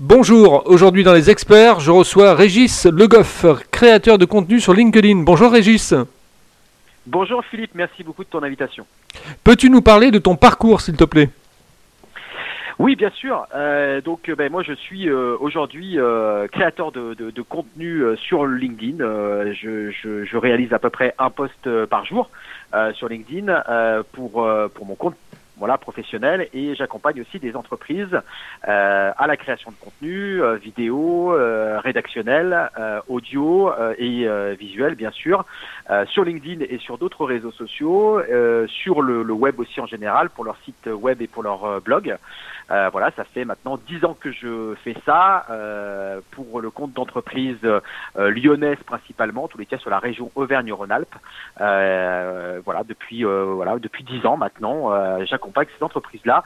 [0.00, 5.24] Bonjour, aujourd'hui dans les experts, je reçois Régis Legoff, créateur de contenu sur LinkedIn.
[5.24, 5.92] Bonjour Régis.
[7.04, 8.86] Bonjour Philippe, merci beaucoup de ton invitation.
[9.42, 11.30] Peux-tu nous parler de ton parcours s'il te plaît?
[12.78, 13.44] Oui, bien sûr.
[13.56, 18.46] Euh, donc, ben, moi, je suis euh, aujourd'hui euh, créateur de, de, de, contenu sur
[18.46, 18.98] LinkedIn.
[19.52, 22.30] Je, je, je, réalise à peu près un post par jour
[22.94, 23.64] sur LinkedIn
[24.12, 25.16] pour pour mon compte
[25.58, 28.20] voilà, professionnel et j'accompagne aussi des entreprises
[28.68, 32.70] euh, à la création de contenu, euh, vidéo, euh, rédactionnel,
[33.08, 35.44] audio et visuel bien sûr,
[36.06, 38.20] sur LinkedIn et sur d'autres réseaux sociaux,
[38.66, 42.16] sur le, le, web aussi en général pour leur site web et pour leur blog.
[42.70, 46.92] Euh, voilà, ça fait maintenant dix ans que je fais ça euh, pour le compte
[46.92, 47.80] d'entreprises euh,
[48.16, 51.14] lyonnaises principalement, en tous les cas sur la région Auvergne-Rhône-Alpes.
[51.56, 54.90] voilà, depuis voilà depuis dix ans maintenant,
[55.24, 56.44] j'accompagne ces entreprises-là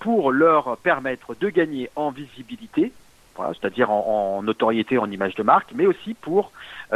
[0.00, 2.92] pour leur permettre de gagner en visibilité,
[3.36, 6.52] voilà, c'est-à-dire en, notoriété, en image de marque, mais aussi pour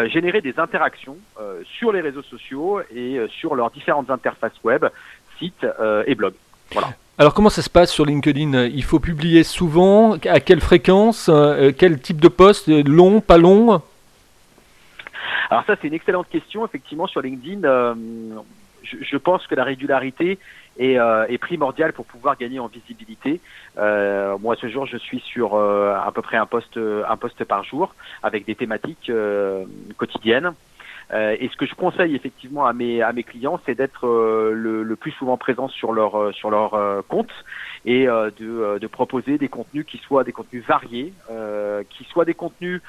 [0.07, 1.17] générer des interactions
[1.65, 4.85] sur les réseaux sociaux et sur leurs différentes interfaces web,
[5.39, 5.67] sites
[6.07, 6.35] et blogs.
[6.73, 6.89] Voilà.
[7.23, 8.65] Alors comment ça se passe sur LinkedIn?
[8.65, 10.15] Il faut publier souvent?
[10.25, 11.31] À quelle fréquence?
[11.33, 12.67] Euh, Quel type de poste?
[12.67, 13.81] Long, pas long?
[15.49, 16.67] Alors ça c'est une excellente question.
[16.67, 17.95] Effectivement sur LinkedIn, euh,
[18.83, 20.41] je, pense que la régularité
[20.81, 23.41] est, euh, est, primordiale pour pouvoir gagner en visibilité.
[23.77, 27.95] moi ce jour je suis sur à peu près un poste, un poste par jour
[28.25, 29.13] avec des thématiques
[29.97, 30.55] quotidiennes.
[31.13, 34.53] Euh, et ce que je conseille effectivement à mes à mes clients, c'est d'être euh,
[34.55, 37.31] le, le, plus souvent présent sur leur euh, sur leur compte
[37.85, 41.13] et de, de proposer des contenus qui soient des contenus variés,
[41.91, 42.81] qui soient des contenus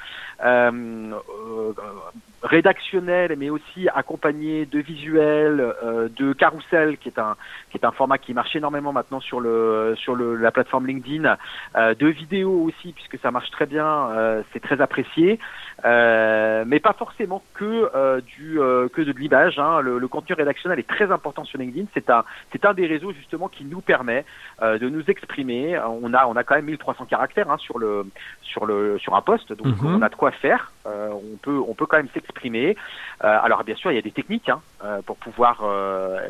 [2.42, 5.74] rédactionnels, mais aussi accompagnés de visuels,
[6.18, 7.36] de carousel, qui est un
[7.72, 11.38] qui est un format qui marche énormément maintenant sur le sur le, la plateforme LinkedIn,
[11.76, 15.40] de vidéos aussi puisque ça marche très bien, c'est très apprécié,
[15.84, 19.58] mais pas forcément que euh, du euh, que de l'image.
[19.58, 19.80] Hein.
[19.82, 21.88] Le, le, contenu rédactionnel est très important sur LinkedIn.
[21.94, 24.26] C'est un c'est un des réseaux justement qui nous permet
[24.62, 25.80] euh, de nous exprimer.
[25.80, 28.06] On a on a quand même 1300 caractères hein, sur le
[28.42, 29.96] sur le sur un poste, donc mhm.
[29.96, 30.73] on a de quoi faire.
[30.86, 32.76] On peut on peut quand même s'exprimer.
[33.22, 34.62] alors bien sûr il y a des techniques hein,
[35.06, 35.64] pour pouvoir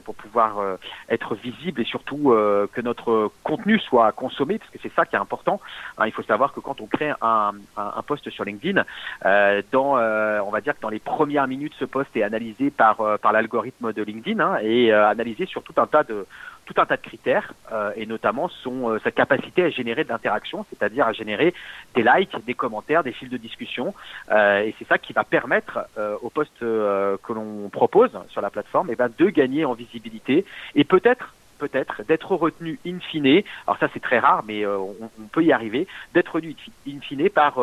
[0.05, 0.61] pour pouvoir
[1.09, 2.35] être visible et surtout
[2.71, 5.59] que notre contenu soit consommé parce que c'est ça qui est important.
[5.97, 6.05] Hein.
[6.05, 8.83] il faut savoir que quand on crée un, un, un poste sur LinkedIn,
[9.71, 13.17] dans on va dire que dans les premières minutes ce poste est analysé par, euh,
[13.17, 16.25] par l'algorithme de LinkedIn hein, et euh, analysé sur tout un tas de
[16.65, 20.65] tout un tas de critères euh, et notamment son sa capacité à générer de l'interaction,
[20.69, 21.53] c'est-à-dire à générer
[21.95, 23.93] des likes, des commentaires, des fils de discussion
[24.31, 25.79] et c'est ça qui va permettre
[26.21, 30.83] au poste que l'on propose sur la plateforme eh ben, de gagner en visibilité et
[30.83, 31.33] peut-être
[31.67, 35.51] peut-être d'être retenu in fine, alors ça c'est très rare mais on, on, peut y
[35.51, 36.55] arriver, d'être retenu
[36.87, 37.57] in fine par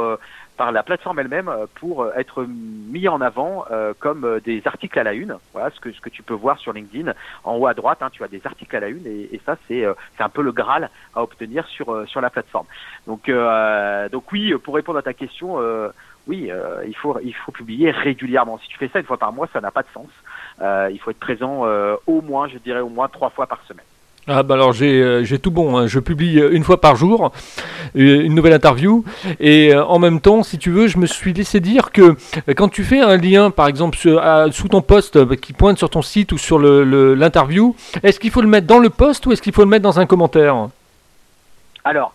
[0.60, 4.98] par la plateforme elle-même euh, pour euh, être mis en avant euh, comme des articles
[4.98, 5.38] à la une.
[5.54, 7.14] Voilà ce que ce que tu peux voir sur LinkedIn.
[7.44, 9.56] En haut à droite, hein, tu as des articles à la une et, et ça
[9.66, 9.86] c'est
[10.18, 12.66] un peu le graal à obtenir sur sur la plateforme.
[13.06, 13.30] Donc
[14.12, 15.56] donc oui, pour répondre à ta question,
[16.26, 16.50] oui,
[16.86, 18.58] il faut il faut publier régulièrement.
[18.58, 20.10] Si tu fais ça une fois par mois, ça n'a pas de sens.
[20.92, 21.64] il faut être présent
[22.06, 23.89] au moins, je dirais au moins trois fois par semaine.
[24.26, 25.86] Ah bah alors j'ai euh, tout bon, hein.
[25.86, 27.32] je publie euh, une fois par jour
[27.96, 29.02] euh, une nouvelle interview
[29.40, 32.16] et en même temps si tu veux je me suis laissé dire que
[32.54, 36.32] quand tu fais un lien par exemple sous ton poste qui pointe sur ton site
[36.32, 39.62] ou sur l'interview, est-ce qu'il faut le mettre dans le poste ou est-ce qu'il faut
[39.62, 40.68] le mettre dans un commentaire?
[41.84, 42.12] Alors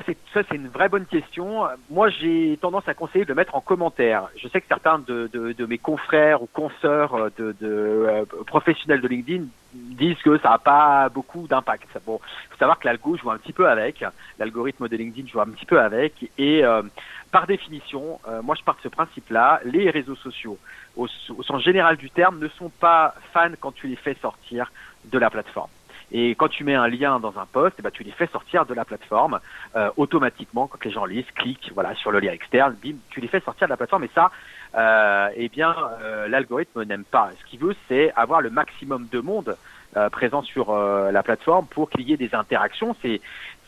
[0.00, 1.64] ça, c'est une vraie bonne question.
[1.90, 4.28] Moi, j'ai tendance à conseiller de le mettre en commentaire.
[4.36, 9.44] Je sais que certains de, mes confrères ou consoeurs de, de euh, professionnels de LinkedIn
[9.74, 11.88] disent que ça n'a pas beaucoup d'impact.
[12.06, 12.20] Bon,
[12.50, 14.04] faut savoir que l'algo joue un petit peu avec,
[14.38, 16.82] l'algorithme de LinkedIn joue un petit peu avec, et euh,
[17.30, 19.60] par définition, euh, moi, je pars de ce principe-là.
[19.64, 20.58] Les réseaux sociaux,
[20.96, 24.70] au, au sens général du terme, ne sont pas fans quand tu les fais sortir
[25.04, 25.70] de la plateforme.
[26.12, 28.66] Et quand tu mets un lien dans un post, eh ben, tu les fais sortir
[28.66, 29.40] de la plateforme
[29.76, 33.28] euh, automatiquement quand les gens lisent, cliquent voilà sur le lien externe, bim, tu les
[33.28, 34.04] fais sortir de la plateforme.
[34.04, 34.30] Et ça,
[34.74, 37.30] euh, eh bien, euh, l'algorithme n'aime pas.
[37.40, 39.56] Ce qu'il veut, c'est avoir le maximum de monde
[39.96, 42.96] euh, présent sur euh, la plateforme pour qu'il y ait des interactions.
[43.02, 43.20] C'est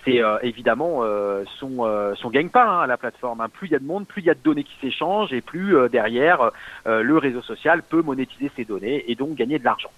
[0.04, 3.40] c'est euh, évidemment euh, son, euh, son gagne-pain hein, à la plateforme.
[3.40, 3.48] Hein.
[3.48, 5.40] Plus il y a de monde, plus il y a de données qui s'échangent et
[5.40, 6.50] plus derrière
[6.84, 9.90] le réseau social peut monétiser ces données et donc gagner de l'argent.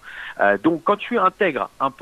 [0.62, 1.92] donc quand tu intègres un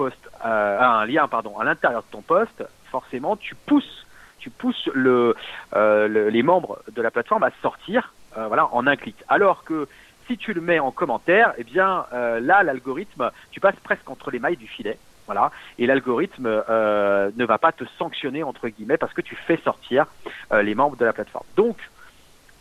[0.42, 4.06] un lien pardon, à l'intérieur de ton poste, forcément tu pousses,
[4.38, 5.34] tu pousses le,
[5.74, 9.16] les membres de la plateforme à sortir, voilà, en un clic.
[9.28, 9.88] Alors que
[10.26, 14.38] si tu le mets en commentaire, eh bien là l'algorithme, tu passes presque entre les
[14.38, 14.98] mailles du filet.
[15.26, 15.50] Voilà.
[15.78, 20.06] Et l'algorithme euh, ne va pas te sanctionner entre guillemets parce que tu fais sortir
[20.52, 21.46] euh, les membres de la plateforme.
[21.56, 21.76] Donc,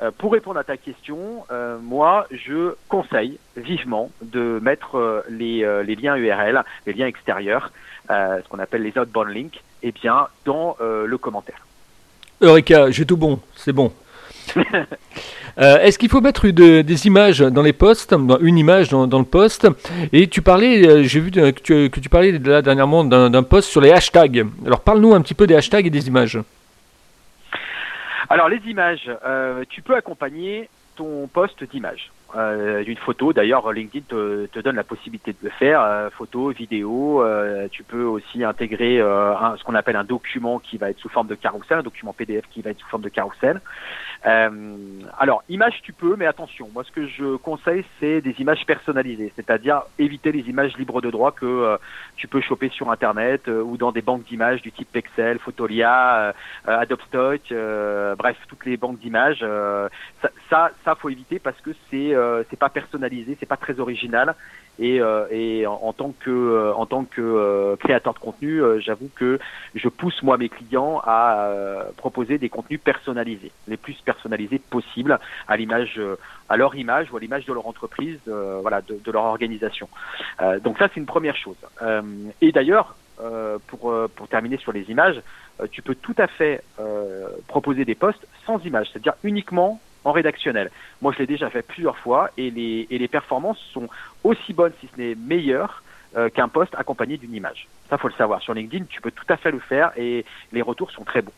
[0.01, 1.45] euh, pour répondre à ta question,
[1.81, 7.71] moi, je conseille vivement de mettre les, les liens URL, les liens extérieurs,
[8.09, 11.65] ce qu'on appelle les outbound links, eh bien, dans le commentaire.
[12.41, 13.93] Eureka, j'ai tout bon, c'est bon.
[15.59, 19.67] Euh, Est-ce qu'il faut mettre des images dans les posts, une image dans, le post
[20.11, 23.79] Et tu parlais, euh, j'ai vu euh, que tu, parlais là dernièrement d'un post sur
[23.79, 24.47] les hashtags.
[24.65, 26.39] Alors parle-nous un petit peu des hashtags et des images.
[28.29, 29.11] Alors les images,
[29.69, 32.11] tu peux accompagner ton poste d'image.
[32.35, 36.49] Euh, d'une photo, d'ailleurs LinkedIn te, te donne la possibilité de le faire, euh, photo,
[36.49, 40.89] vidéo, euh, tu peux aussi intégrer euh, un- ce qu'on appelle un document qui va
[40.89, 43.61] être sous forme de carrousel, un document PDF qui va être sous forme de carrousel.
[44.25, 44.49] Euh,
[45.19, 49.31] alors, images tu peux, mais attention, moi ce que je conseille c'est des images personnalisées,
[49.35, 51.77] c'est-à-dire éviter les images libres de droit que euh,
[52.15, 56.33] tu peux choper sur Internet ou dans des banques d'images du type Pexel, Photolia,
[56.65, 57.41] Adobe Stock,
[58.17, 59.45] bref, toutes les banques d'images.
[60.21, 63.79] ça, ça, ça, faut éviter parce que c'est euh, c'est pas personnalisé, c'est pas très
[63.79, 64.35] original.
[64.79, 66.73] Et, euh, en, tant que euh,
[67.19, 69.39] euh, créateur de contenu, j'avoue que
[69.75, 71.51] je pousse moi mes clients à
[71.97, 76.01] proposer des contenus personnalisés, les plus personnalisés possibles à l'image,
[76.49, 79.87] à leur image ou à l'image de leur entreprise, voilà, de, leur organisation.
[80.63, 81.57] Donc ça c'est une première chose.
[82.41, 82.95] Et d'ailleurs,
[83.67, 85.21] pour terminer sur les images,
[85.71, 86.63] tu peux tout à fait
[87.47, 90.69] proposer des posts sans images, c'est-à-dire uniquement en rédactionnel.
[91.01, 93.87] Moi, je l'ai déjà fait plusieurs fois et les, et les performances sont
[94.23, 95.83] aussi bonnes, si ce n'est meilleures,
[96.17, 97.67] euh, qu'un post accompagné d'une image.
[97.89, 98.41] Ça, faut le savoir.
[98.41, 101.33] Sur LinkedIn, tu peux tout à fait le faire et les retours sont très bons.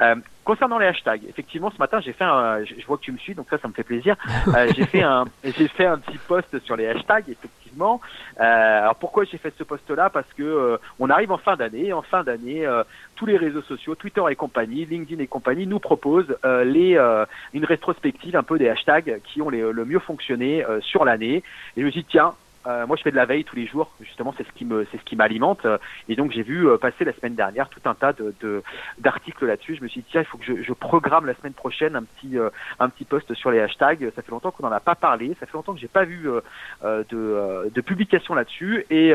[0.00, 0.14] Euh,
[0.44, 3.18] concernant les hashtags, effectivement, ce matin, j'ai fait un, je je vois que tu me
[3.18, 4.16] suis, donc ça, ça me fait plaisir.
[4.48, 8.00] Euh, j'ai fait un, j'ai fait un petit post sur les hashtags, effectivement.
[8.40, 10.08] Euh, alors pourquoi j'ai fait ce post-là?
[10.10, 11.92] Parce que euh, on arrive en fin d'année.
[11.92, 12.82] En fin d'année, euh,
[13.16, 17.24] tous les réseaux sociaux, Twitter et compagnie, LinkedIn et compagnie, nous proposent euh, les, euh,
[17.52, 21.42] une rétrospective un peu des hashtags qui ont les- le mieux fonctionné euh, sur l'année.
[21.76, 22.34] Et je me suis dit tiens.
[22.66, 23.90] Euh, moi, je fais de la veille tous les jours.
[24.00, 25.66] Justement, c'est ce qui me, c'est ce qui m'alimente.
[26.08, 28.62] Et donc, j'ai vu euh, passer la semaine dernière tout un tas de, de-
[28.98, 29.76] d'articles là-dessus.
[29.76, 32.04] Je me suis dit tiens, il faut que je, je programme la semaine prochaine un
[32.04, 32.50] petit, euh,
[32.80, 34.10] un petit post sur les hashtags.
[34.14, 35.36] Ça fait longtemps qu'on n'en a pas parlé.
[35.40, 36.40] Ça fait longtemps que j'ai pas vu euh,
[36.84, 38.86] euh, de, euh, de publication là-dessus.
[38.90, 39.12] Et,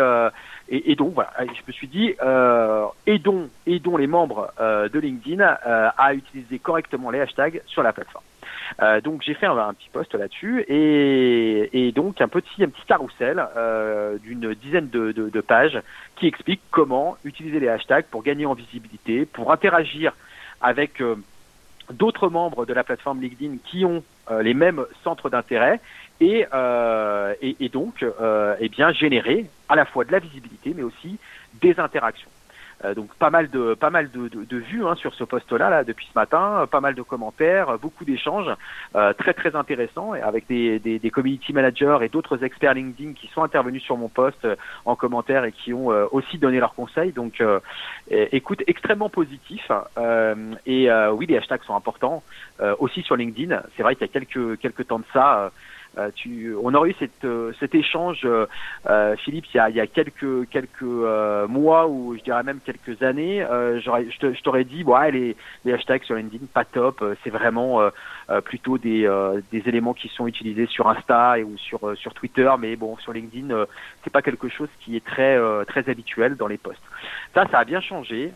[0.70, 2.14] et, et donc voilà, je me suis dit
[3.06, 8.24] aidons, aidons les membres de LinkedIn à utiliser correctement les hashtags sur la plateforme.
[8.82, 12.86] Euh, donc j'ai fait un, petit post là-dessus et, et donc un petit un petit
[12.86, 15.80] carrousel euh, d'une dizaine de, pages
[16.16, 20.14] qui explique comment utiliser les hashtags pour gagner en visibilité, pour interagir
[20.62, 21.16] avec euh,
[21.92, 24.04] d'autres membres de la plateforme LinkedIn qui ont
[24.42, 25.80] les mêmes centres d'intérêt
[26.20, 26.46] et,
[27.42, 28.04] et, donc
[28.60, 31.18] eh bien générer à la fois de la visibilité mais aussi
[31.62, 32.30] des interactions.
[32.86, 35.72] Euh, donc pas mal de pas mal de, de, de vues hein, sur ce poste-là
[35.72, 38.52] là depuis ce matin, pas mal de commentaires, beaucoup d'échanges,
[38.96, 43.14] euh, très très intéressants et avec des, des, des community managers et d'autres experts LinkedIn
[43.14, 46.60] qui sont intervenus sur mon poste euh, en commentaire et qui ont euh, aussi donné
[46.60, 47.12] leurs conseils.
[47.14, 47.60] Donc euh,
[48.10, 49.72] écoute extrêmement positif
[50.66, 52.24] et oui les hashtags sont importants
[52.80, 53.62] aussi sur LinkedIn.
[53.76, 55.52] C'est vrai qu'il y a quelques quelques temps de ça.
[55.98, 59.76] Euh, tu, on aurait eu cette, euh, cet échange, euh, Philippe, il y a, il
[59.76, 63.46] y a quelques quelques mois ou je dirais même quelques années.
[63.50, 65.36] Je t'aurais dit, ouais, les,
[65.66, 67.04] les hashtags sur LinkedIn, pas top.
[67.24, 67.82] C'est vraiment
[68.46, 69.10] plutôt des,
[69.52, 73.14] des éléments qui sont utilisés sur Insta et ou sur sur Twitter, mais bon, sur
[73.14, 73.66] LinkedIn,
[74.04, 76.84] c'est pas quelque chose qui est très très habituel dans les posts.
[77.34, 78.32] Ça, ça a bien changé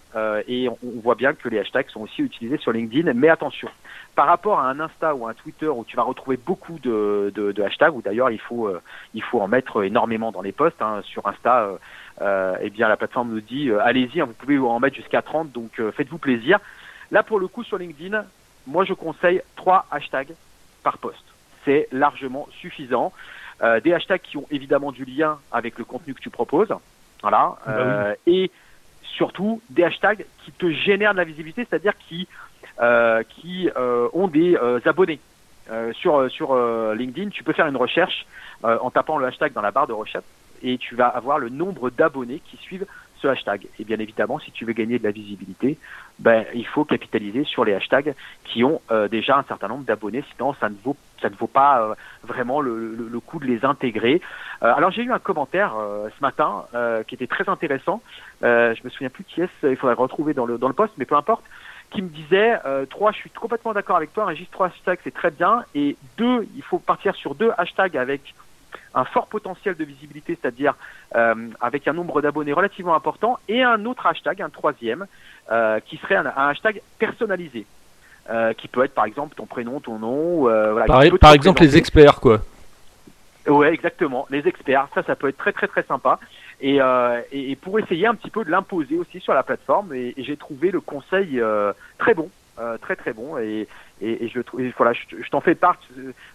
[0.48, 3.70] et on, on voit bien que les hashtags sont aussi utilisés sur LinkedIn, mais attention
[4.16, 7.52] par rapport à un Insta ou un Twitter où tu vas retrouver beaucoup de, de,
[7.52, 8.82] de hashtags, ou d'ailleurs il faut euh,
[9.14, 10.82] il faut en mettre énormément dans les posts.
[10.82, 11.02] Hein.
[11.04, 11.78] Sur Insta, euh,
[12.22, 15.22] euh, eh bien la plateforme nous dit euh, allez-y, hein, vous pouvez en mettre jusqu'à
[15.22, 16.60] 30, donc faites-vous plaisir.
[17.12, 18.26] Là pour le coup sur LinkedIn,
[18.68, 20.34] moi je conseille trois hashtags
[20.84, 21.24] par post.
[21.66, 23.14] C'est largement suffisant.
[23.64, 26.74] Euh, des hashtags qui ont évidemment du lien avec le contenu que tu proposes,
[27.22, 28.50] voilà, Bah euh, et
[29.04, 32.28] surtout des hashtags qui te génèrent de la visibilité, c'est-à-dire qui
[33.30, 35.20] qui euh, ont des euh, abonnés.
[35.70, 38.26] Euh, sur sur euh, LinkedIn, tu peux faire une recherche
[38.66, 40.26] euh, en tapant le hashtag dans la barre de recherche
[40.64, 42.86] et tu vas avoir le nombre d'abonnés qui suivent
[43.22, 43.68] ce hashtag.
[43.80, 45.78] Et bien évidemment, si tu veux gagner de la visibilité,
[46.20, 50.24] ben il faut capitaliser sur les hashtags qui ont euh, déjà un certain nombre d'abonnés.
[50.36, 53.46] Sinon, ça ne vaut ça ne vaut pas euh, vraiment le, le, le, coup de
[53.46, 54.22] les intégrer.
[54.64, 58.02] Euh, alors j'ai eu un commentaire euh, ce matin euh, qui était très intéressant.
[58.44, 60.74] Euh, je me souviens plus qui est, il faudrait le retrouver dans le dans le
[60.74, 61.44] poste, mais peu importe
[61.92, 65.14] qui me disait euh, trois, je suis complètement d'accord avec toi, Régis, trois hashtags c'est
[65.14, 68.34] très bien, et deux, il faut partir sur deux hashtags avec
[68.94, 70.76] un fort potentiel de visibilité, c'est-à-dire
[71.16, 75.06] euh, avec un nombre d'abonnés relativement important, et un autre hashtag, un troisième,
[75.52, 77.66] euh, qui serait un, hashtag personnalisé,
[78.30, 80.42] euh, qui peut être par exemple ton prénom, ton nom.
[80.42, 82.40] voilà, par, par exemple les experts, quoi.
[83.48, 84.88] Ouais, exactement, les experts.
[84.94, 86.20] Ça, ça peut être très très très sympa.
[86.62, 86.80] Et,
[87.32, 90.38] et, pour essayer un petit peu de l'imposer aussi sur la plateforme, et, et j'ai
[90.38, 91.42] trouvé le conseil
[91.98, 92.30] très bon.
[92.60, 93.66] Euh, très très bon et,
[94.02, 94.42] et, je
[94.78, 95.78] voilà je, t'en fais part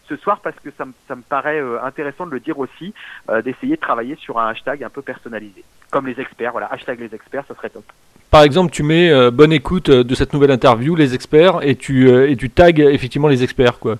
[0.08, 2.94] ce, soir parce que ça, ça me paraît euh, intéressant de le dire aussi
[3.28, 7.00] euh, d'essayer de travailler sur un hashtag un peu personnalisé comme les experts voilà hashtag
[7.00, 7.84] les experts ça serait top
[8.30, 12.34] par exemple tu mets bonne écoute de cette nouvelle interview les experts et tu et
[12.34, 13.96] tu tags effectivement les experts quoi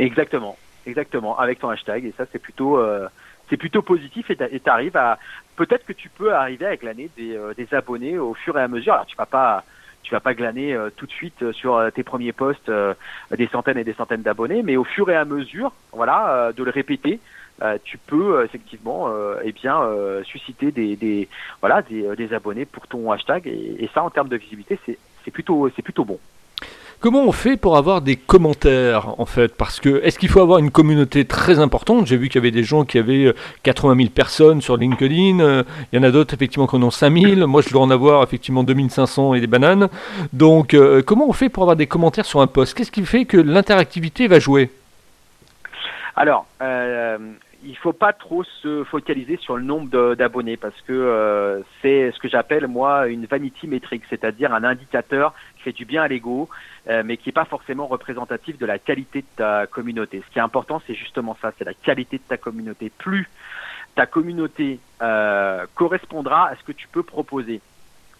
[0.00, 2.76] exactement exactement avec ton hashtag et ça c'est plutôt
[3.50, 5.18] c'est plutôt positif et tu arrives à
[5.56, 8.94] peut-être que tu peux arriver avec l'année des, des abonnés au fur et à mesure
[8.94, 9.64] alors tu vas pas
[10.02, 12.70] tu vas pas glaner euh, tout de suite euh, sur euh, tes premiers posts
[13.36, 16.70] des centaines et des centaines d'abonnés, mais au fur et à mesure, voilà, de le
[16.70, 17.20] répéter,
[17.84, 19.78] tu peux effectivement eh bien
[20.24, 21.28] susciter des,
[21.60, 25.68] voilà des, abonnés pour ton hashtag et, et ça en termes de visibilité c'est plutôt
[25.76, 26.18] c'est plutôt bon.
[27.00, 29.56] Comment on fait pour avoir des commentaires en fait?
[29.56, 32.06] Parce que est-ce qu'il faut avoir une communauté très importante?
[32.06, 35.40] J'ai vu qu'il y avait des gens qui avaient 80 euh, 000 personnes sur LinkedIn.
[35.40, 37.46] Euh, il y en a d'autres effectivement qui en ont 5 000.
[37.46, 39.88] Moi, je dois en avoir effectivement 2500 et des bananes.
[40.34, 42.76] Donc, euh, comment on fait pour avoir des commentaires sur un post?
[42.76, 44.70] Qu'est-ce qui fait que l'interactivité va jouer?
[46.16, 52.18] Alors, il faut pas trop se focaliser sur le nombre d'abonnés parce que c'est ce
[52.18, 56.48] que j'appelle moi une vanity métrique, c'est-à-dire un indicateur fait du bien à l'ego,
[56.88, 60.22] euh, mais qui n'est pas forcément représentatif de la qualité de ta communauté.
[60.26, 62.90] Ce qui est important, c'est justement ça, c'est la qualité de ta communauté.
[62.98, 63.28] Plus
[63.94, 67.60] ta communauté euh, correspondra à ce que tu peux proposer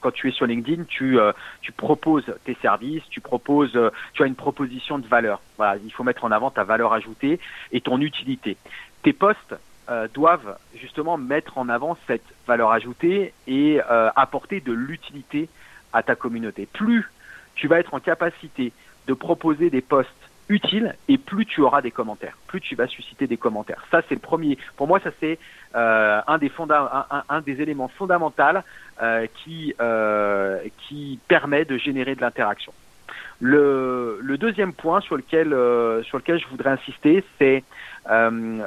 [0.01, 1.19] quand tu es sur LinkedIn, tu,
[1.61, 3.79] tu proposes tes services, tu proposes,
[4.15, 5.43] tu as une proposition de valeur.
[5.85, 7.39] Il faut mettre en avant ta valeur ajoutée
[7.71, 8.57] et ton utilité
[9.03, 9.55] tes posts
[9.89, 15.49] euh, doivent justement mettre en avant cette valeur ajoutée et euh, apporter de l'utilité
[15.93, 16.67] à ta communauté.
[16.67, 17.11] Plus
[17.61, 18.73] tu vas être en capacité
[19.07, 20.11] de proposer des posts
[20.49, 23.85] utiles et plus tu auras des commentaires, plus tu vas susciter des commentaires.
[23.91, 24.59] Ça c'est le premier.
[24.77, 25.39] Pour moi, ça c'est
[25.77, 28.61] euh, un, des éléments fondamentaux
[29.45, 29.75] qui
[30.79, 32.73] qui permet de générer de l'interaction.
[33.43, 35.49] Le, deuxième point sur lequel,
[36.05, 37.63] sur lequel je voudrais insister, c'est
[38.11, 38.67] euh,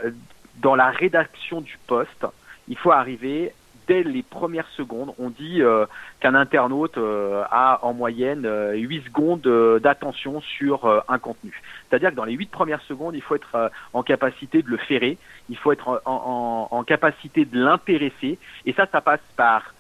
[0.58, 2.26] dans la rédaction du poste,
[2.68, 3.54] il faut arriver
[3.88, 5.14] dès les premières secondes.
[5.20, 5.86] On dit euh,
[6.20, 11.62] qu'un internaute euh, a en moyenne 8 secondes d'attention sur un contenu.
[11.90, 15.18] C'est-à-dire que dans les 8 premières secondes, il faut être en capacité de le ferrer,
[15.50, 19.74] il faut être en, capacité de l'intéresser, et ça, ça passe par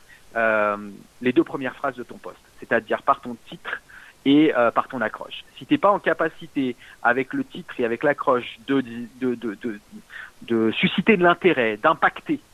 [1.21, 3.81] les deux premières phrases de ton poste, c'est-à-dire par ton titre
[4.25, 5.43] et euh, par ton accroche.
[5.57, 8.81] Si tu n'es pas en capacité, avec le titre et avec l'accroche, de,
[9.21, 12.52] de, susciter de l'intérêt, d'impacter euh,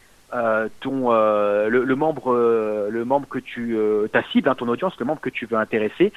[0.80, 4.94] ton euh, le, membre euh, le membre que tu euh, ta cible hein, ton audience
[5.00, 6.14] le membre que tu veux intéresser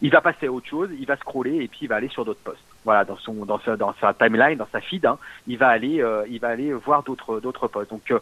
[0.00, 2.24] il va passer à autre chose il va scroller et puis il va aller sur
[2.24, 5.58] d'autres posts voilà dans son dans sa dans sa timeline dans sa feed hein, il
[5.58, 8.12] va aller il va aller voir d'autres d'autres posts donc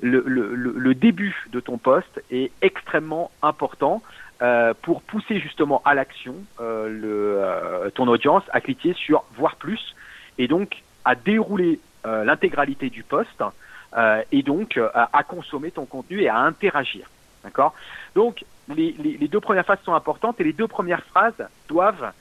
[0.00, 4.02] le, le, le début de ton post est extrêmement important
[4.42, 9.56] euh, pour pousser justement à l'action euh, le, euh, ton audience à cliquer sur voir
[9.56, 9.96] plus
[10.36, 13.42] et donc à dérouler l'intégralité du poste
[14.30, 17.08] et donc à, consommer ton contenu et à interagir.
[17.44, 17.74] D'accord?
[18.14, 22.12] Donc les, deux premières phases sont importantes et les deux premières phrases doivent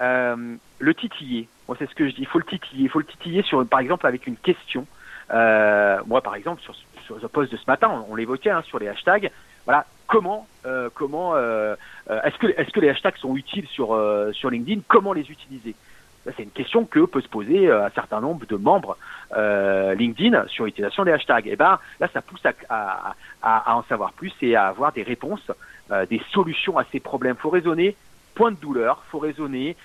[0.00, 1.48] le titiller.
[1.66, 3.66] Moi c'est ce que je dis, il faut le titiller, il faut le titiller sur
[3.66, 4.86] par exemple avec une question.
[5.30, 6.74] moi par exemple sur,
[7.04, 9.30] sur le post de ce matin, on, l'évoquait hein, sur les hashtags.
[9.64, 11.74] Voilà, comment euh, comment euh,
[12.10, 13.98] euh, est-ce que est-ce que les hashtags sont utiles sur
[14.32, 14.82] sur LinkedIn?
[14.88, 15.74] Comment les utiliser?
[16.36, 18.96] C'est une question que peut se poser un certain nombre de membres
[19.34, 21.46] LinkedIn sur l'utilisation des hashtags.
[21.46, 25.50] Et ben là, ça pousse à, en savoir plus et à avoir des réponses,
[26.08, 27.36] des solutions à ces problèmes.
[27.36, 27.96] Faut raisonner
[28.34, 29.76] point de douleur, faut raisonner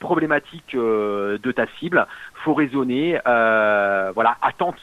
[0.00, 4.78] problématique de ta cible, faut raisonner voilà attente,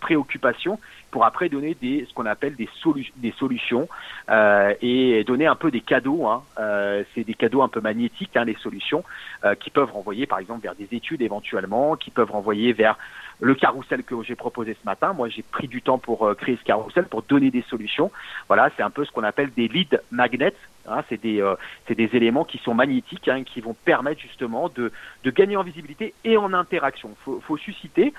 [0.00, 0.78] préoccupation
[1.10, 2.68] pour après donner ce qu'on appelle des,
[3.16, 3.88] des solutions
[4.30, 6.26] euh, et donner un peu des cadeaux.
[6.26, 6.42] Hein.
[6.58, 9.04] Euh, c'est des cadeaux un peu magnétiques, hein, les solutions,
[9.44, 12.98] euh, qui peuvent renvoyer par exemple vers des études éventuellement, qui peuvent renvoyer vers
[13.40, 15.12] le carrousel que j'ai proposé ce matin.
[15.12, 18.10] Moi, j'ai pris du temps pour créer ce carrousel, pour donner des solutions.
[18.48, 20.54] Voilà, c'est un peu ce qu'on appelle des lead magnets.
[20.88, 21.44] Hein, c'est des,
[21.86, 24.90] c'est des éléments qui sont magnétiques, hein, qui vont permettre justement de,
[25.22, 27.14] de gagner en visibilité et en interaction.
[27.24, 28.12] Faut, faut susciter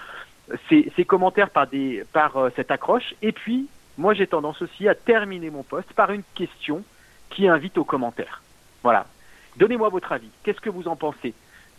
[0.69, 3.13] ces, commentaires par, des, par euh, cette accroche.
[3.21, 6.83] Et puis, moi, j'ai tendance aussi à terminer mon poste par une question
[7.29, 8.41] qui invite aux commentaires.
[8.83, 9.05] Voilà.
[9.57, 10.29] Donnez-moi votre avis.
[10.43, 11.33] Qu'est-ce que vous en pensez?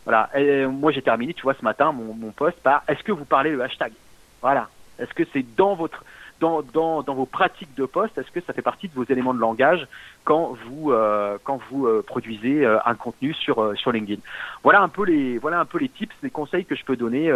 [0.04, 0.30] Voilà.
[0.68, 3.50] moi, j'ai terminé, tu vois, ce matin, mon, mon post par Est-ce que vous parlez
[3.50, 3.92] le hashtag?
[4.40, 4.68] Voilà.
[4.98, 6.04] Est-ce que c'est dans votre
[6.40, 9.38] dans, dans, vos pratiques de poste, est-ce que ça fait partie de vos éléments de
[9.38, 9.86] langage
[10.24, 14.20] quand vous euh, euh, produisez euh, un contenu sur LinkedIn?
[14.62, 17.30] Voilà un peu les tips, les conseils que je peux donner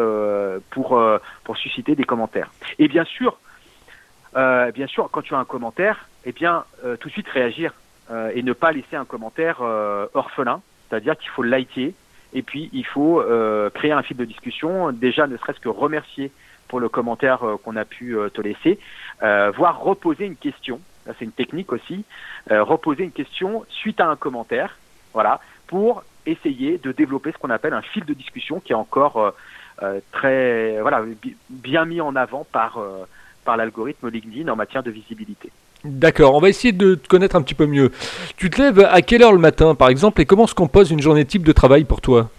[0.70, 2.50] pour susciter des commentaires.
[2.78, 3.38] Et bien sûr,
[4.32, 6.64] quand tu as un commentaire, eh bien
[7.00, 7.74] tout de suite réagir
[8.34, 9.60] et ne pas laisser un commentaire
[10.14, 11.94] orphelin, c'est-à-dire qu'il faut liker
[12.32, 13.22] et puis il faut
[13.74, 16.32] créer un fil de discussion, déjà ne serait-ce que remercier
[16.74, 18.80] pour le commentaire euh, qu'on a pu euh, te laisser,
[19.22, 20.80] euh, voire reposer une question.
[21.06, 22.04] C'est une technique aussi.
[22.50, 24.76] reposer une question suite à un commentaire,
[25.12, 25.38] voilà,
[25.68, 29.34] pour essayer de développer ce qu'on appelle un fil de discussion qui est encore
[30.10, 31.04] très, voilà,
[31.50, 32.80] bien mis en avant par
[33.44, 35.50] par l'algorithme LinkedIn en matière de visibilité.
[35.84, 37.92] D'accord, on va essayer de te connaître un petit peu mieux.
[38.38, 41.02] Tu te lèves à quelle heure le matin, par exemple, et comment se compose une
[41.02, 42.30] journée type de travail pour toi?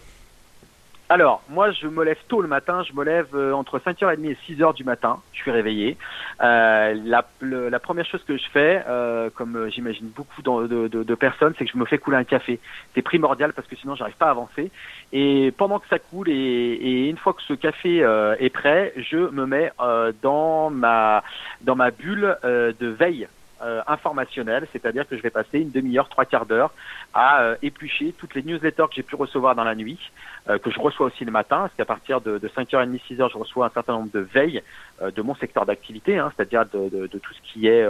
[1.07, 2.83] Alors, moi, je me lève tôt le matin.
[2.83, 5.19] Je me lève euh, entre 5h30 et 6h du matin.
[5.33, 5.97] Je suis réveillé.
[6.41, 11.65] Euh, la, première chose que je fais, euh, comme euh, j'imagine beaucoup de, personnes, c'est
[11.65, 12.59] que je me fais couler un café.
[12.95, 14.71] C'est primordial parce que sinon, j'arrive pas à avancer.
[15.13, 17.97] Et pendant que ça coule et, et une fois que ce café
[18.39, 19.71] est prêt, je me mets
[20.21, 21.23] dans ma
[21.61, 23.27] dans ma bulle de veille
[23.61, 26.71] euh, informationnel, c'est-à-dire que je vais passer une demi-heure, trois quarts d'heure
[27.13, 29.97] à euh, éplucher toutes les newsletters que j'ai pu recevoir dans la nuit,
[30.49, 33.37] euh, que je reçois aussi le matin, parce qu'à partir de, de 5h30, 6h, je
[33.37, 34.61] reçois un certain nombre de veilles
[35.01, 37.85] de mon secteur d'activité, hein, c'est-à-dire de, tout ce qui est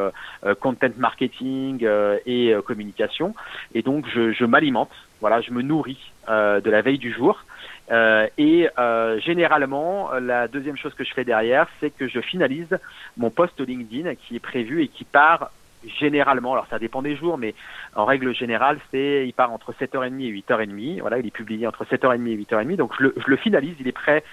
[0.59, 1.87] content marketing
[2.25, 3.35] et communication.
[3.73, 4.91] Et donc, je, je m'alimente,
[5.21, 7.43] voilà, je me nourris de la veille du jour.
[7.91, 12.77] Euh, et euh, généralement, la deuxième chose que je fais derrière, c'est que je finalise
[13.17, 15.51] mon post LinkedIn qui est prévu et qui part
[15.99, 17.53] généralement, alors ça dépend des jours, mais
[17.95, 21.01] en règle générale, c'est il part entre 7h30 et 8h30.
[21.01, 22.75] Voilà, il est publié entre 7h30 et 8h30.
[22.75, 24.23] Donc je le, je le finalise, il est prêt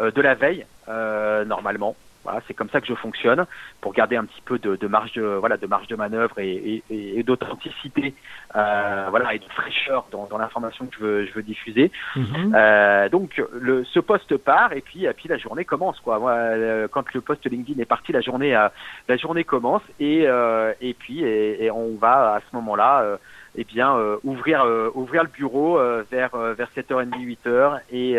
[0.00, 1.96] euh, de la veille euh, normalement.
[2.22, 3.46] Voilà, c'est comme ça que je fonctionne
[3.80, 6.82] pour garder un petit peu de, de marge de voilà de marge de manœuvre et,
[6.90, 8.14] et, et d'authenticité
[8.56, 11.90] euh, voilà et de fraîcheur dans, dans l'information que je veux, je veux diffuser.
[12.16, 12.54] Mhm.
[12.54, 16.18] Euh, donc le, ce poste part et puis et puis la journée commence quoi.
[16.18, 18.68] Moi, euh, quand le poste LinkedIn est parti, la journée euh,
[19.08, 23.16] la journée commence et euh, et puis et, et, on va à ce moment-là euh,
[23.56, 25.78] eh bien ouvrir ouvrir le bureau
[26.10, 27.10] vers vers 7h30
[27.44, 28.18] 8h et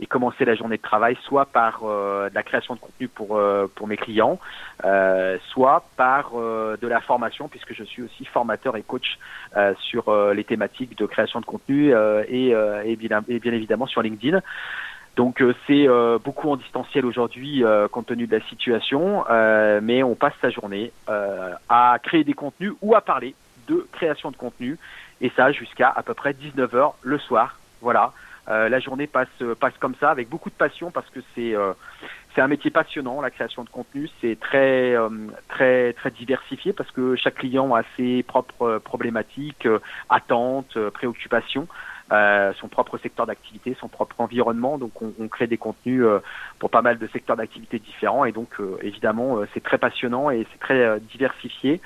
[0.00, 3.36] et commencer la journée de travail soit par euh, de la création de contenu pour
[3.36, 4.40] euh, pour mes clients,
[4.84, 9.18] euh, soit par de la formation puisque je suis aussi formateur et coach
[9.78, 11.92] sur les thématiques de création de contenu
[12.28, 12.50] et,
[12.84, 14.40] et, bien, et bien évidemment sur LinkedIn.
[15.16, 15.86] Donc c'est
[16.24, 19.24] beaucoup en distanciel aujourd'hui compte tenu de la situation,
[19.82, 20.92] mais on passe sa journée
[21.68, 23.34] à créer des contenus ou à parler
[23.68, 24.78] de création de contenu
[25.20, 27.58] et ça jusqu'à à peu près 19h le soir.
[27.80, 28.12] Voilà.
[28.48, 29.28] Euh, la journée passe
[29.60, 31.72] passe comme ça avec beaucoup de passion parce que c'est euh,
[32.34, 35.08] c'est un métier passionnant la création de contenu c'est très euh,
[35.48, 39.68] très très diversifié parce que chaque client a ses propres problématiques
[40.08, 41.68] attentes préoccupations
[42.60, 44.78] son propre secteur d'activité, son propre environnement.
[44.78, 46.04] Donc on, on crée des contenus
[46.58, 50.58] pour pas mal de secteurs d'activité différents et donc évidemment c'est très passionnant et c'est
[50.58, 51.80] très diversifié.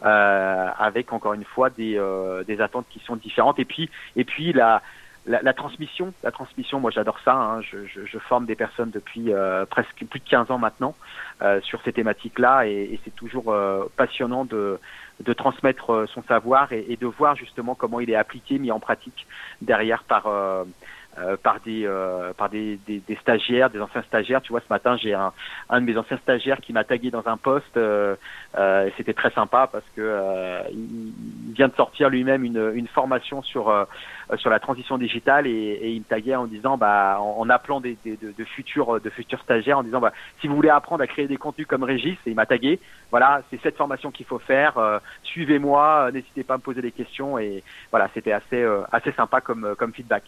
[0.00, 2.00] avec encore une fois des,
[2.46, 4.80] des attentes qui sont différentes et puis et puis la
[5.28, 7.34] la, la, transmission, la transmission, moi j'adore ça.
[7.34, 7.60] Hein.
[7.62, 10.94] Je, je, je, forme des personnes depuis euh, presque plus de 15 ans maintenant
[11.42, 14.80] euh, sur ces thématiques-là, et, et c'est toujours euh, passionnant de,
[15.20, 18.70] de transmettre euh, son savoir et, et, de voir justement comment il est appliqué, mis
[18.70, 19.26] en pratique
[19.62, 20.64] derrière par euh,
[21.18, 21.88] euh, par des
[22.36, 24.40] par des, des, des, stagiaires, des anciens stagiaires.
[24.40, 25.32] Tu vois, ce matin, j'ai un,
[25.68, 27.78] un de mes anciens stagiaires qui m'a tagué dans un poste.
[28.96, 31.12] C'était très sympa parce que il,
[31.54, 33.86] vient de sortir lui-même une, une formation sur
[34.36, 37.80] sur la transition digitale et, et, il me taguait en disant, bah, en, en appelant
[37.80, 41.02] des, des de, de, futurs de futurs stagiaires, en disant, bah, si vous voulez apprendre
[41.02, 42.78] à créer des contenus comme Régis, et il m'a tagué.
[43.10, 45.00] Voilà, c'est cette formation qu'il faut faire.
[45.22, 48.62] Suivez-moi, n'hésitez pas à me poser des questions et voilà, c'était assez
[48.92, 50.24] assez sympa comme comme feedback.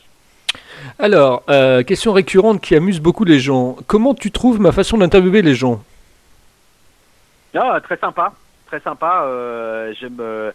[0.98, 3.76] Alors, euh, question récurrente qui amuse beaucoup les gens.
[3.86, 5.82] Comment tu trouves ma façon d'interviewer les gens?
[7.54, 8.32] Ah, Très sympa,
[8.66, 9.24] très sympa.
[9.24, 10.52] Euh, j'aime, euh,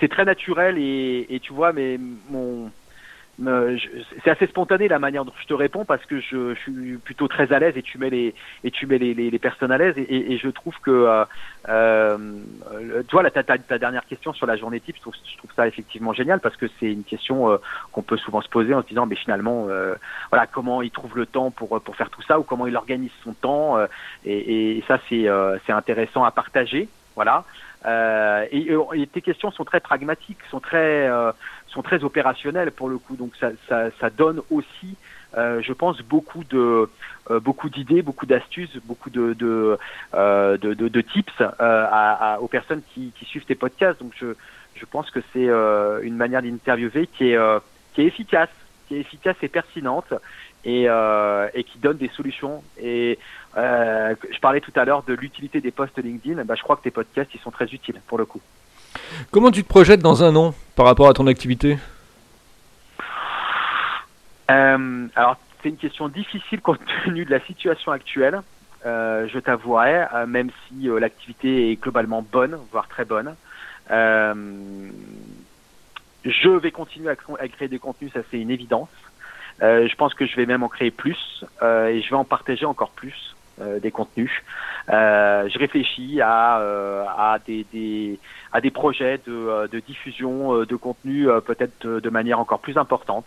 [0.00, 1.98] c'est très naturel et, tu vois, mais
[2.30, 2.70] mon,
[4.24, 7.52] c'est assez spontané la manière dont je te réponds parce que je, suis plutôt très
[7.52, 10.48] à l'aise et tu mets les et tu mets les, personnes à l'aise et, je
[10.48, 11.24] trouve que euh,
[11.68, 12.18] euh,
[13.06, 16.56] tu vois ta, dernière question sur la journée type je trouve, ça effectivement génial parce
[16.56, 17.58] que c'est une question euh,
[17.92, 19.68] qu'on peut souvent se poser en se disant mais finalement
[20.30, 23.12] voilà comment il trouve le temps pour pour faire tout ça ou comment il organise
[23.22, 23.76] son temps
[24.24, 25.26] et, et, ça c'est
[25.64, 27.44] c'est intéressant à partager voilà
[27.86, 31.08] et, et, tes questions sont très pragmatiques sont très
[31.68, 33.16] sont très opérationnels pour le coup.
[33.16, 34.96] Donc ça, ça, ça donne aussi,
[35.36, 36.88] euh, je pense, beaucoup de
[37.30, 39.78] euh, beaucoup d'idées, beaucoup d'astuces, beaucoup de de,
[40.14, 44.00] euh, de, de, de, tips euh, à, à, aux personnes qui, qui, suivent tes podcasts.
[44.00, 44.34] Donc je,
[44.74, 45.48] je pense que c'est
[46.06, 47.38] une manière d'interviewer qui est
[47.94, 48.50] qui est efficace,
[48.88, 50.12] qui est efficace et pertinente
[50.64, 52.62] et, et qui donne des solutions.
[52.80, 53.18] Et
[53.56, 56.44] je parlais tout à l'heure de l'utilité des posts LinkedIn.
[56.44, 58.40] Bah, je crois que tes podcasts ils sont très utiles pour le coup.
[59.30, 61.78] Comment tu te projettes dans un an par rapport à ton activité?
[64.50, 68.40] Euh, Alors, c'est une question difficile compte tenu de la situation actuelle.
[68.86, 73.34] Euh, je t'avouerai, euh, même si euh, l'activité est globalement bonne, voire très bonne.
[73.90, 74.34] Euh,
[76.28, 78.90] je vais continuer à, créer des contenus, ça c'est une évidence.
[79.60, 82.90] je pense que je vais même en créer plus et je vais en partager encore
[82.90, 83.34] plus.
[83.60, 84.30] Euh, des contenus.
[84.88, 88.20] Euh, je réfléchis à, euh, à, des, des,
[88.52, 93.26] à des projets de, de diffusion de contenu peut-être de, manière encore plus importante,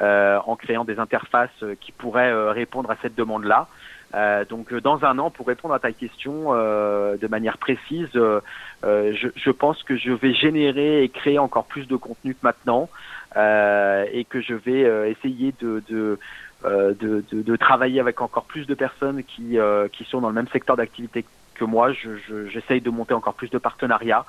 [0.00, 3.68] en créant des interfaces qui pourraient répondre à cette demande-là.
[4.14, 8.40] Euh, donc dans un an, pour répondre à ta question euh, de manière précise, euh,
[8.82, 12.88] je, je, pense que je vais générer et créer encore plus de contenu que maintenant
[13.36, 16.18] et que je vais essayer de, de
[16.64, 20.26] euh, de, de, de, travailler avec encore plus de personnes qui, euh, qui sont dans
[20.26, 21.92] le même secteur d'activité que moi.
[21.92, 24.24] J'essaye je, de monter encore plus de partenariats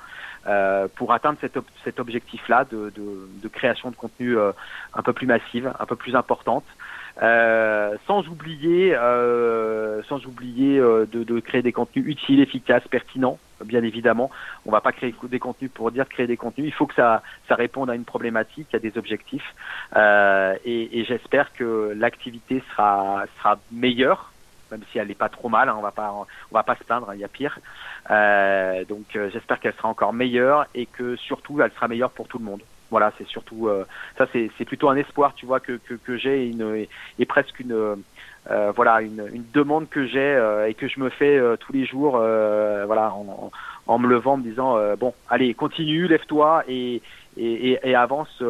[0.46, 4.52] euh, pour atteindre cet, cet objectif-là de, de, de, création de contenu euh,
[4.94, 6.62] un peu plus massive, un peu plus importante.
[7.22, 13.38] Euh, sans oublier, euh, sans oublier euh, de, de, créer des contenus utiles, efficaces, pertinents.
[13.62, 14.30] Bien évidemment,
[14.64, 16.68] on va pas créer des contenus pour dire créer des contenus.
[16.68, 19.54] Il faut que ça, ça réponde à une problématique, à des objectifs.
[19.96, 24.32] Euh, et, et j'espère que l'activité sera, sera meilleure,
[24.70, 25.68] même si elle n'est pas trop mal.
[25.68, 26.14] Hein, on va pas,
[26.50, 27.10] on va pas se plaindre.
[27.10, 27.58] Hein, il y a pire.
[28.10, 32.38] Euh, donc, j'espère qu'elle sera encore meilleure et que surtout, elle sera meilleure pour tout
[32.38, 33.84] le monde voilà, c'est surtout euh,
[34.18, 36.86] ça, c'est, c'est plutôt un espoir, tu vois, que, que, que j'ai une
[37.18, 37.96] et, presque une
[38.50, 41.72] euh, voilà une, une, demande que j'ai euh, et que je me fais euh, tous
[41.72, 43.50] les jours, voilà, en,
[43.86, 47.02] en, me levant, en me disant bon, allez, continue, lève-toi et
[47.36, 48.42] et, et, et avance,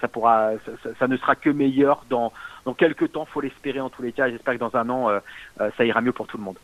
[0.00, 2.30] ça pourra, ça, ça, ne sera que meilleur dans
[2.64, 4.30] dans quelques temps, faut l'espérer en tous les cas.
[4.30, 5.18] J'espère que dans un an, euh,
[5.60, 6.56] euh, ça ira mieux pour tout le monde.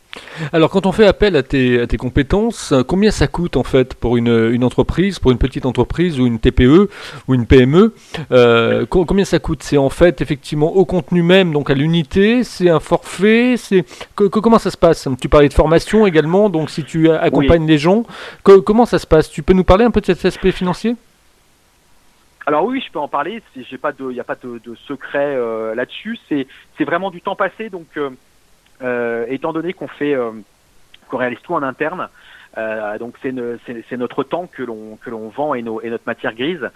[0.52, 3.94] Alors, quand on fait appel à tes, à tes compétences, combien ça coûte en fait
[3.94, 6.88] pour une, une, entreprise, pour une petite entreprise ou une TPE
[7.26, 7.94] ou une PME
[8.30, 9.62] euh, Combien ça coûte?
[9.62, 12.44] C'est en fait effectivement au contenu même, donc à l'unité.
[12.44, 13.56] C'est un forfait.
[13.56, 13.84] C'est
[14.14, 15.08] comment ça se passe?
[15.20, 17.68] Tu parlais de formation également, donc si tu accompagnes oui.
[17.68, 18.04] les gens,
[18.44, 19.30] comment ça se passe?
[19.30, 20.94] Tu peux nous parler un peu de cet aspect financier?
[22.48, 23.42] Alors oui, je peux en parler.
[23.82, 26.18] Pas de, il n'y a pas de, de secret euh, là-dessus.
[26.30, 26.46] C'est,
[26.80, 27.68] vraiment du temps passé.
[27.68, 28.08] Donc, euh,
[28.80, 30.16] euh, étant donné qu'on fait,
[31.10, 32.08] qu'on réalise tout en interne,
[32.98, 36.70] donc c'est, notre temps que l'on que l'on vend et, nos, et notre matière grise.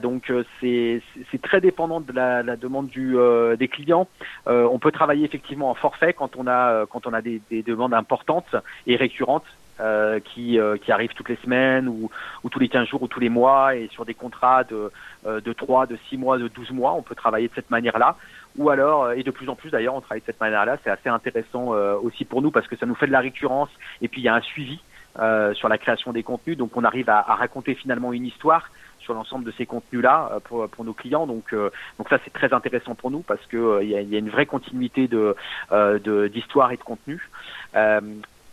[0.00, 1.02] donc c'est,
[1.42, 4.08] très dépendant de la, demande des clients.
[4.46, 8.56] on peut travailler effectivement en forfait quand on a quand on a des demandes importantes
[8.86, 9.44] et récurrentes
[9.80, 12.10] euh, qui, euh, qui arrivent toutes les semaines ou,
[12.44, 14.92] ou, tous les 15 jours ou tous les mois et sur des contrats de,
[15.26, 16.92] euh, de 3, de 6 mois, de 12 mois.
[16.92, 18.16] On peut travailler de cette manière-là.
[18.58, 20.76] Ou alors, et de plus en plus d'ailleurs, on travaille de cette manière-là.
[20.84, 21.68] C'est assez intéressant
[22.02, 23.70] aussi pour nous parce que ça nous fait de la récurrence
[24.02, 24.80] et puis il y a un suivi
[25.54, 26.58] sur la création des contenus.
[26.58, 30.84] Donc on arrive à, raconter finalement une histoire sur l'ensemble de ces contenus-là pour, pour
[30.84, 31.26] nos clients.
[31.26, 34.02] Donc, euh, donc ça, c'est très intéressant pour nous parce que euh, il y, a,
[34.02, 35.36] y, a, une vraie continuité de
[36.28, 37.30] d'histoire et de contenu.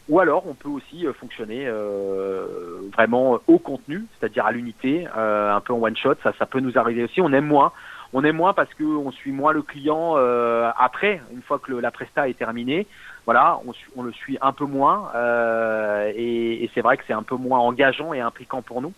[0.10, 2.46] Euh, ou alors, on peut aussi euh, fonctionner euh,
[2.94, 6.16] vraiment au contenu, c'est-à-dire à, l'unité, euh, un peu en one shot.
[6.24, 7.22] Ça, ça peut nous arriver aussi.
[7.22, 7.72] On aime moins.
[8.14, 11.92] On aime moins parce qu'on suit moins le client euh, après, une fois que la
[11.92, 12.88] presta est terminée.
[13.26, 17.14] Voilà, on, on, le suit un peu moins euh, et, et c'est vrai que c'est
[17.14, 18.94] un peu moins engageant et impliquant pour nous.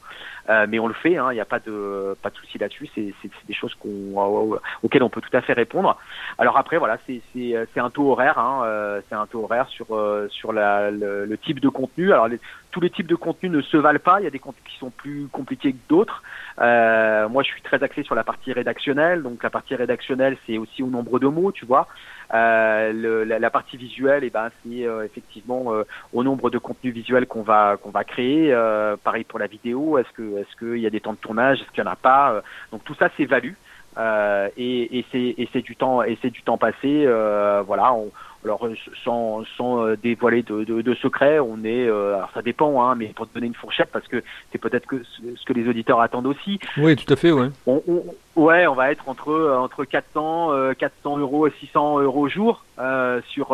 [0.50, 2.90] Euh, mais on le fait, il hein, n'y a pas de pas de souci là-dessus.
[2.96, 3.14] C'est
[3.48, 5.98] des choses qu'on auxquelles on peut tout à fait répondre.
[6.38, 10.28] Alors après, voilà, c'est un taux horaire, hein, euh, c'est un taux horaire sur euh,
[10.30, 12.12] sur la, le, type de contenu.
[12.14, 12.28] Alors
[12.72, 14.20] tous les types de contenus ne se valent pas.
[14.20, 16.24] Il y a des contenus qui sont plus compliqués que d'autres.
[16.60, 19.24] Euh, moi, je suis très axé sur la partie rédactionnelle.
[19.24, 21.88] Donc, la partie rédactionnelle, c'est aussi au nombre de mots, tu vois.
[22.34, 25.84] Euh, la, partie visuelle, et eh ben, c'est euh, effectivement euh,
[26.14, 28.54] au nombre de contenus visuels qu'on va qu'on va créer.
[28.54, 29.98] Euh, pareil pour la vidéo.
[29.98, 31.62] Est-ce que est-ce qu'il y a des temps de tournage?
[31.62, 32.42] Est-ce qu'il y en a pas?
[32.72, 33.54] Donc, tout ça s'évalue.
[33.98, 37.04] Euh, et, et c'est du temps et c'est du temps passé.
[37.06, 38.12] Euh, voilà, on,
[38.46, 38.66] alors
[39.04, 43.28] sans, sans dévoiler de, de, de secret, on est, alors ça dépend, hein, mais pour
[43.28, 46.60] te donner une fourchette, parce que c'est peut-être que ce que les auditeurs attendent aussi.
[46.78, 47.48] Oui, tout à fait, ouais.
[47.68, 52.30] On, on, ouais, on va être entre entre 400 400 euros et 600 euros au
[52.30, 53.48] jour euh, sur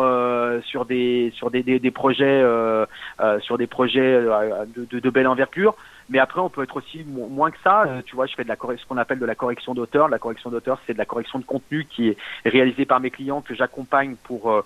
[0.64, 2.44] sur des sur des, des, des projets
[3.40, 5.74] sur des projets de, de, de belle envergure.
[6.08, 7.82] Mais après, on peut être aussi moins que ça.
[7.82, 10.08] Euh, tu vois, je fais de la ce qu'on appelle de la correction d'auteur.
[10.08, 13.40] La correction d'auteur, c'est de la correction de contenu qui est réalisée par mes clients
[13.40, 14.64] que j'accompagne pour euh,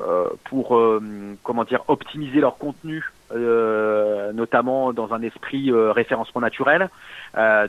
[0.00, 1.00] euh pour euh,
[1.44, 6.90] comment dire optimiser leur contenu, notamment dans un esprit référencement naturel.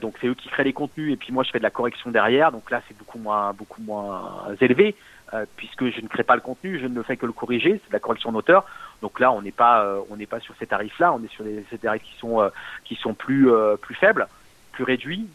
[0.02, 2.10] donc c'est eux qui créent les contenus et puis moi je fais de la correction
[2.10, 2.52] derrière.
[2.52, 4.96] Donc là, c'est beaucoup moins beaucoup moins élevé.
[5.34, 7.94] Euh, puisque je ne crée pas le contenu, je ne fais que le corriger, c'est
[7.94, 8.66] la correction d'auteur.
[9.02, 11.44] Donc là, on n'est pas, euh, on n'est pas sur ces tarifs-là, on est sur
[11.44, 12.50] des, tarifs qui sont, euh,
[12.86, 13.50] qui sont plus,
[13.82, 14.28] plus faibles,
[14.74, 15.28] plus réduits.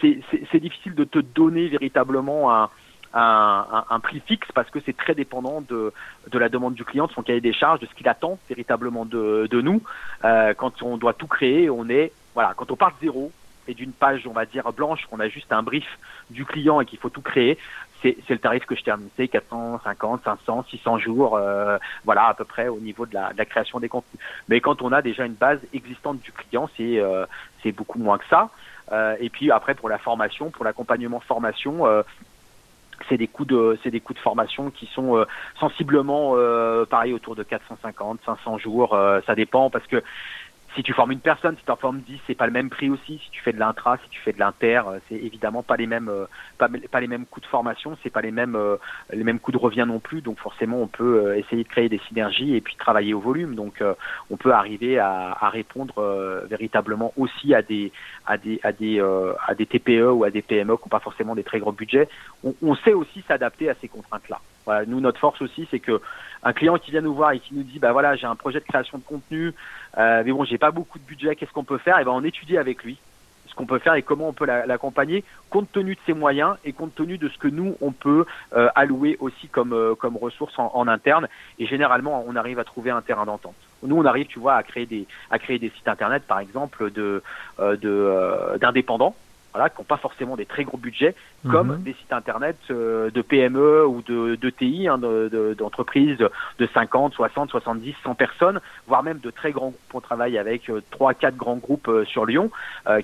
[0.00, 2.70] c'est difficile de te donner véritablement un,
[3.12, 5.92] un, un, prix fixe parce que c'est très dépendant de,
[6.30, 9.04] de la demande du client, de son cahier des charges, de ce qu'il attend véritablement
[9.04, 9.82] de, de nous.
[10.22, 13.30] quand on doit tout créer, on est, voilà, quand on part de zéro,
[13.68, 15.86] et d'une page, on va dire, blanche, qu'on a juste un brief
[16.30, 17.58] du client et qu'il faut tout créer,
[18.02, 19.08] c'est le tarif que je termine.
[19.16, 23.80] C'est 450, 500, 600 jours, euh, voilà, à peu près au niveau de la, création
[23.80, 24.20] des contenus.
[24.48, 27.26] Mais quand on a déjà une base existante du client, c'est euh,
[27.76, 28.50] beaucoup moins que ça.
[28.92, 31.84] Euh, et puis après, pour la formation, pour l'accompagnement formation,
[33.08, 35.24] c'est des coûts de c'est des coûts de formation qui sont
[35.60, 40.02] sensiblement euh, pareil autour de 450 500 jours ça dépend parce que
[40.74, 42.90] si tu formes une personne, si tu en formes 10, c'est pas le même prix
[42.90, 43.18] aussi.
[43.24, 45.86] Si tu fais de l'intra, si tu fais de l'inter, euh, c'est évidemment pas les
[45.86, 46.26] mêmes, euh,
[46.58, 48.76] pas, les mêmes coûts de formation, c'est pas les mêmes, euh,
[49.12, 50.20] les mêmes coûts de revient non plus.
[50.20, 53.54] Donc forcément, on peut essayer de créer des synergies et puis travailler au volume.
[53.54, 53.82] Donc
[54.30, 56.02] on peut arriver à, répondre
[56.48, 57.92] véritablement aussi à des,
[58.26, 61.34] à des, à des, à des TPE ou à des PME qui n'ont pas forcément
[61.34, 62.08] des très gros budgets.
[62.44, 64.40] On, on sait aussi s'adapter à ces contraintes-là.
[64.86, 66.00] Nous, notre force aussi, c'est que
[66.42, 68.60] un client qui vient nous voir et qui nous dit, bah voilà, j'ai un projet
[68.60, 69.54] de création de contenu,
[69.98, 71.98] euh, mais bon, j'ai pas beaucoup de budget, qu'est-ce qu'on peut faire?
[71.98, 72.98] Et ben, on étudie avec lui
[73.48, 76.74] ce qu'on peut faire et comment on peut l'accompagner, compte tenu de ses moyens et
[76.74, 80.58] compte tenu de ce que nous on peut euh, allouer aussi comme euh, comme ressources
[80.58, 81.28] en, interne.
[81.58, 83.54] Et généralement, on arrive à trouver un terrain d'entente.
[83.82, 86.90] Nous, on arrive, tu vois, à créer des à créer des sites internet, par exemple,
[86.90, 87.22] de
[87.58, 89.14] de d'indépendants
[89.52, 91.14] voilà, qui n'ont pas forcément des très gros budgets,
[91.50, 91.82] comme mhm.
[91.82, 97.14] des sites internet euh, de PME ou de, de TI, hein, d'entreprises de, de, 50,
[97.14, 99.94] 60, 70, 100 personnes, voire même de très grands groupes.
[99.94, 102.50] On travaille avec euh, trois, quatre grands groupes euh, sur Lyon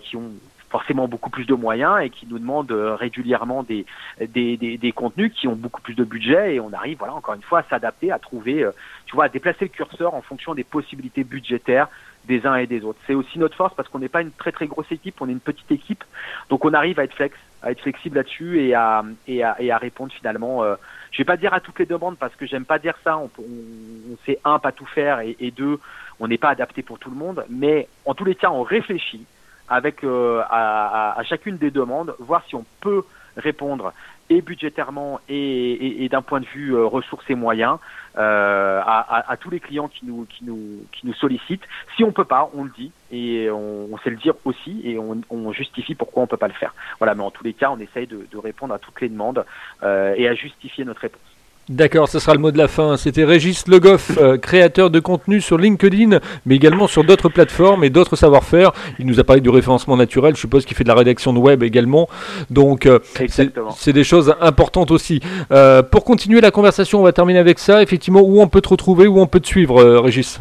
[0.00, 0.30] qui ont
[0.74, 3.86] forcément beaucoup plus de moyens et qui nous demandent régulièrement des,
[4.18, 7.34] des, des, des, contenus qui ont beaucoup plus de budget et on arrive, voilà, encore
[7.34, 8.68] une fois, à s'adapter, à trouver,
[9.06, 11.86] tu vois, à déplacer le curseur en fonction des possibilités budgétaires
[12.26, 12.98] des uns et des autres.
[13.06, 15.32] C'est aussi notre force parce qu'on n'est pas une très très grosse équipe, on est
[15.32, 16.02] une petite équipe,
[16.50, 19.70] donc on arrive à être flex, à être flexible là-dessus et à, et à et
[19.70, 20.64] à répondre finalement.
[20.64, 20.74] Euh,
[21.12, 23.16] je vais pas dire à toutes les demandes parce que j'aime pas dire ça.
[23.16, 25.78] On, on, sait un pas tout faire et deux
[26.20, 29.26] on n'est pas adapté pour tout le monde, mais en tous les cas on réfléchit
[29.68, 33.04] avec euh, à, à, à, chacune des demandes, voir si on peut
[33.36, 33.92] répondre
[34.30, 37.78] et budgétairement et, et, et d'un point de vue euh, ressources et moyens
[38.16, 41.64] euh, à, à, tous les clients qui nous, qui, nous, qui nous sollicitent.
[41.96, 44.98] Si on peut pas, on le dit et on, on sait le dire aussi et
[44.98, 46.74] on, on, justifie pourquoi on peut pas le faire.
[46.98, 49.44] Voilà, mais en tous les cas, on essaye de, de répondre à toutes les demandes
[49.82, 51.33] euh, et à justifier notre réponse.
[51.70, 52.98] D'accord, ce sera le mot de la fin.
[52.98, 57.90] C'était Régis Legoff, euh, créateur de contenu sur LinkedIn, mais également sur d'autres plateformes et
[57.90, 58.72] d'autres savoir-faire.
[58.98, 61.38] Il nous a parlé du référencement naturel, je suppose qu'il fait de la rédaction de
[61.38, 62.06] web également.
[62.50, 62.98] Donc, euh,
[63.76, 65.20] c'est des choses importantes aussi.
[65.52, 67.82] Euh, pour continuer la conversation, on va terminer avec ça.
[67.82, 70.40] Effectivement, où on peut te retrouver, où on peut te suivre, Régis?